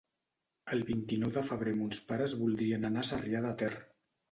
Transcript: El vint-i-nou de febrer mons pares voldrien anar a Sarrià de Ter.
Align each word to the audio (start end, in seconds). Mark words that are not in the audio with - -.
El 0.75 0.79
vint-i-nou 0.87 1.33
de 1.35 1.43
febrer 1.51 1.75
mons 1.83 2.01
pares 2.09 2.35
voldrien 2.41 2.91
anar 2.93 3.03
a 3.07 3.11
Sarrià 3.13 3.45
de 3.49 3.55
Ter. 3.63 3.73